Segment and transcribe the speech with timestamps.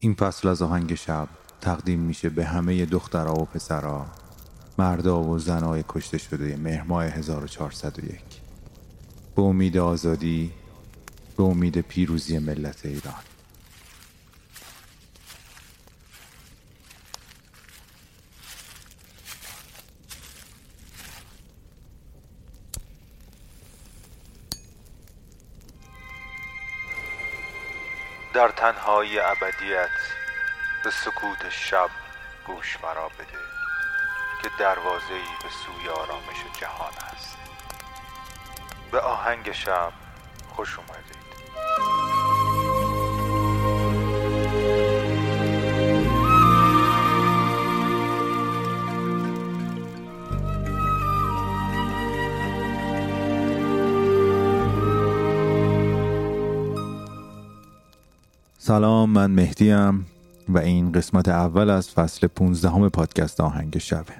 [0.00, 1.28] این فصل از آهنگ شب
[1.60, 4.06] تقدیم میشه به همه دخترها و پسرها
[4.78, 8.20] مردا و زنای کشته شده مهرماه 1401
[9.36, 10.52] به امید آزادی
[11.36, 13.14] به امید پیروزی ملت ایران.
[28.58, 29.90] تنهایی ابدیت
[30.84, 31.90] به سکوت شب
[32.46, 33.38] گوش مرا بده
[34.42, 37.36] که دروازه ای به سوی آرامش جهان است.
[38.92, 39.92] به آهنگ شب
[40.48, 41.17] خوش اومدید.
[58.68, 60.06] سلام من مهدیم
[60.48, 64.12] و این قسمت اول از فصل 15 همه پادکست آهنگ شبه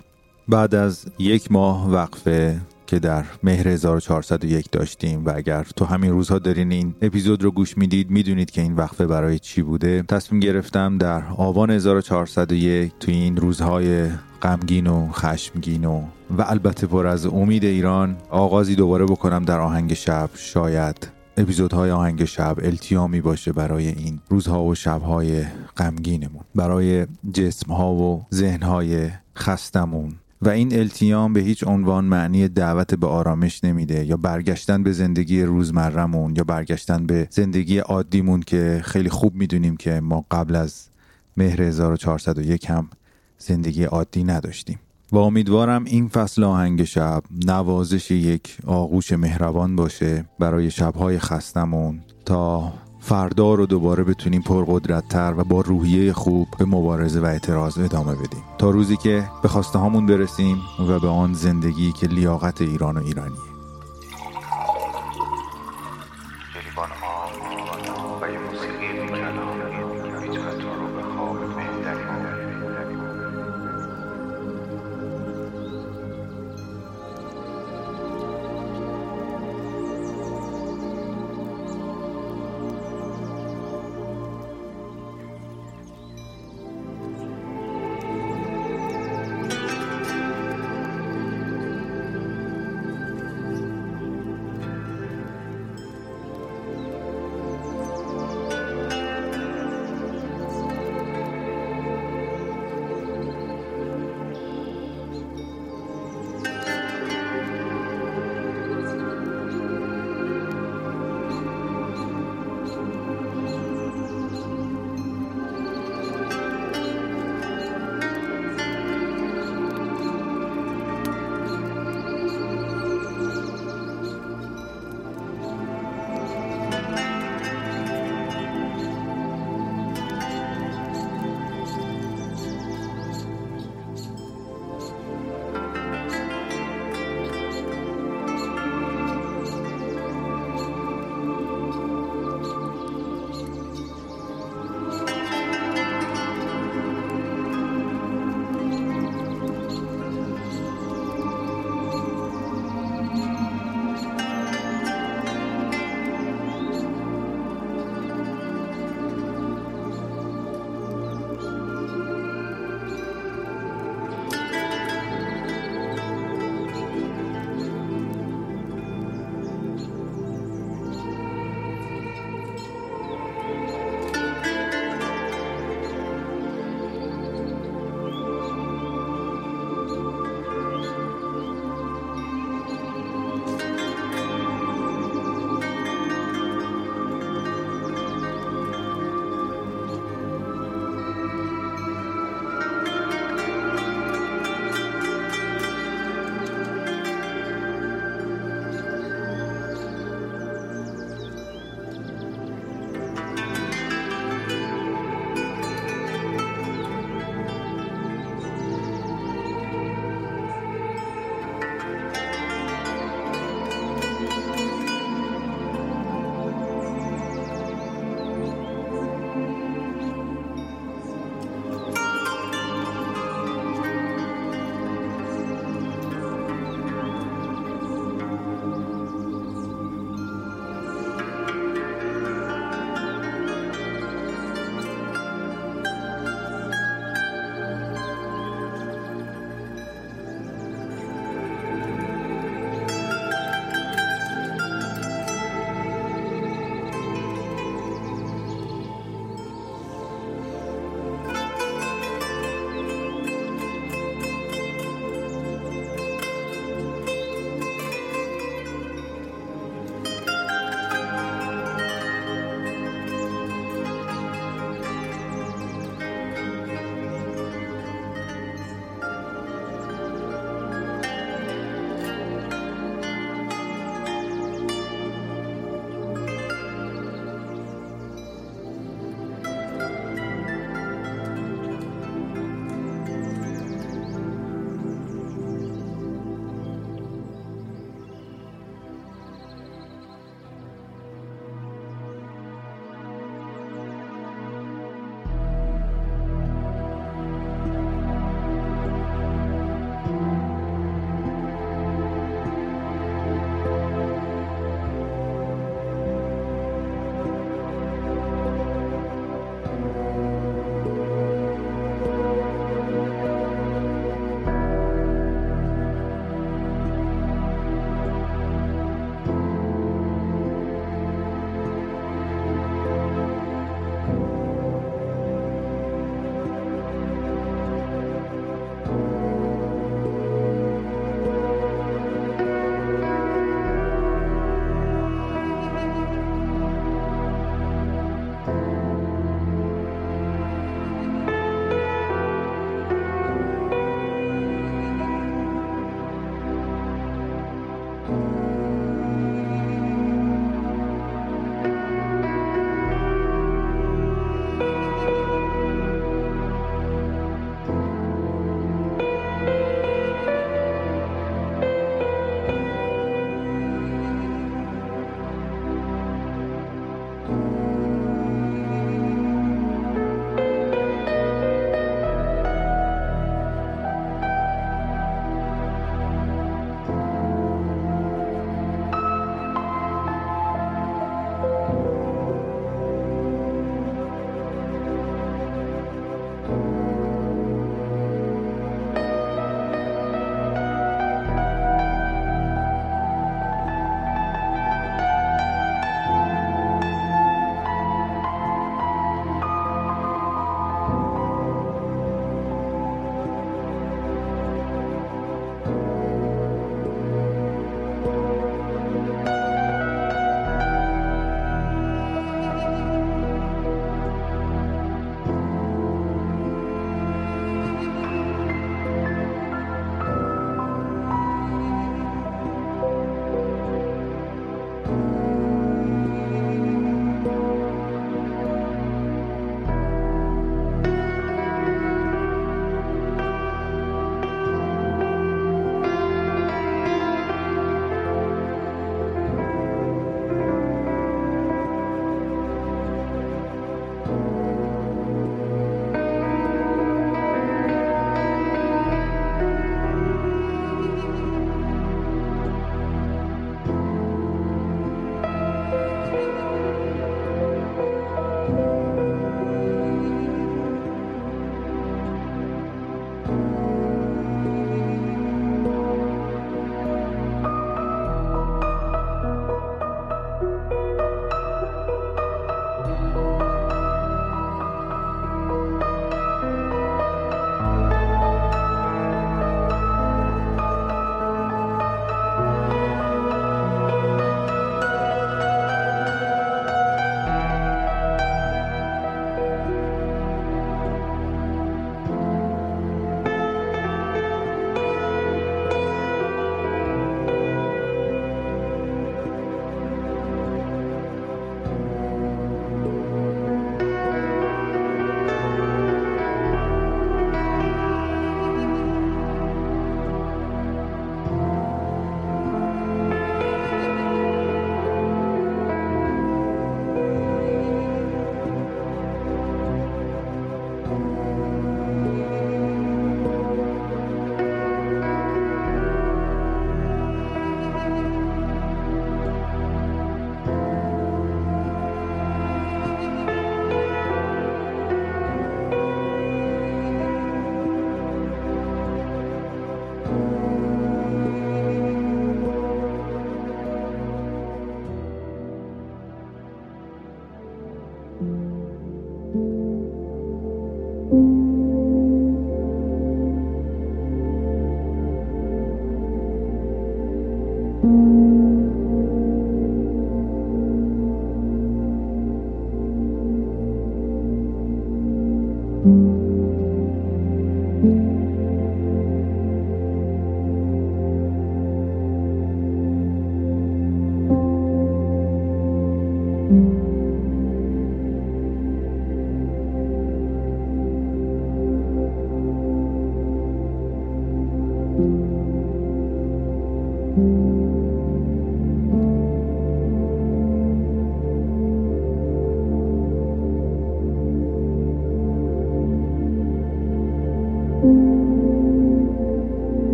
[0.48, 6.38] بعد از یک ماه وقفه که در مهر 1401 داشتیم و اگر تو همین روزها
[6.38, 10.02] دارین این اپیزود رو گوش می‌دید می‌دونید که این وقفه برای چی بوده.
[10.02, 14.08] تصمیم گرفتم در آبان 1401 تو این روزهای
[14.42, 16.02] غمگین و خشمگین و
[16.38, 20.30] و البته پر از امید ایران آغازی دوباره بکنم در آهنگ شب.
[20.34, 25.44] شاید اپیزودهای آهنگ شب التیامی باشه برای این روزها و شبهای
[25.76, 30.14] غمگینمون برای جسمها و ذهنهای خستمون.
[30.42, 35.42] و این التیام به هیچ عنوان معنی دعوت به آرامش نمیده یا برگشتن به زندگی
[35.42, 40.88] روزمرهمون یا برگشتن به زندگی عادیمون که خیلی خوب می‌دونیم که ما قبل از
[41.36, 42.90] مهر 1401 هم
[43.38, 44.78] زندگی عادی نداشتیم.
[45.12, 52.72] و امیدوارم این فصل آهنگ شب نوازش یک آغوش مهربان باشه برای شبهای خستمون تا
[53.00, 58.44] فردا رو دوباره بتونیم پرقدرتتر و با روحیه خوب به مبارزه و اعتراض ادامه بدیم.
[58.58, 63.04] تا روزی که به خواسته هامون برسیم و به آن زندگی که لیاقت ایران و
[63.04, 63.47] ایرانیه.